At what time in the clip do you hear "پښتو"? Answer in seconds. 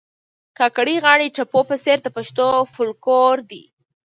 2.15-2.47